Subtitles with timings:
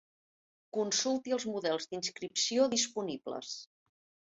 [0.77, 3.57] Consulti els models d'inscripció disponibles.